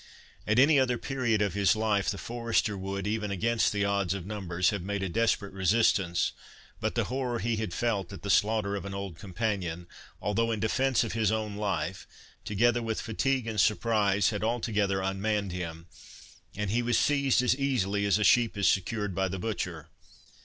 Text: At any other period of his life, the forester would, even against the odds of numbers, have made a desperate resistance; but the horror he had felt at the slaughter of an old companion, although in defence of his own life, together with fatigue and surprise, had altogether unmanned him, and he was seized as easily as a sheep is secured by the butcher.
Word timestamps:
At 0.47 0.57
any 0.57 0.79
other 0.79 0.97
period 0.97 1.43
of 1.43 1.53
his 1.53 1.75
life, 1.75 2.09
the 2.09 2.17
forester 2.17 2.75
would, 2.75 3.05
even 3.05 3.29
against 3.29 3.71
the 3.71 3.85
odds 3.85 4.15
of 4.15 4.25
numbers, 4.25 4.71
have 4.71 4.81
made 4.81 5.03
a 5.03 5.09
desperate 5.09 5.53
resistance; 5.53 6.31
but 6.79 6.95
the 6.95 7.03
horror 7.03 7.37
he 7.37 7.57
had 7.57 7.71
felt 7.71 8.11
at 8.11 8.23
the 8.23 8.31
slaughter 8.31 8.75
of 8.75 8.83
an 8.83 8.95
old 8.95 9.19
companion, 9.19 9.85
although 10.19 10.49
in 10.51 10.59
defence 10.59 11.03
of 11.03 11.13
his 11.13 11.31
own 11.31 11.55
life, 11.55 12.07
together 12.43 12.81
with 12.81 12.99
fatigue 12.99 13.45
and 13.45 13.61
surprise, 13.61 14.31
had 14.31 14.43
altogether 14.43 15.03
unmanned 15.03 15.51
him, 15.51 15.85
and 16.55 16.71
he 16.71 16.81
was 16.81 16.97
seized 16.97 17.43
as 17.43 17.55
easily 17.55 18.03
as 18.03 18.17
a 18.17 18.23
sheep 18.23 18.57
is 18.57 18.67
secured 18.67 19.13
by 19.13 19.27
the 19.27 19.37
butcher. 19.37 19.87